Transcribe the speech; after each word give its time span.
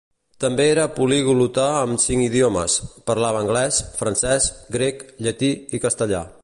També 0.43 0.63
era 0.67 0.85
poliglota 0.95 1.65
amb 1.81 2.01
cinc 2.05 2.25
idiomes: 2.29 2.79
parlava 3.11 3.45
anglès, 3.45 3.83
francès, 4.03 4.53
grec, 4.79 5.09
llatí 5.27 5.55
i 5.79 5.87
castellà. 5.89 6.29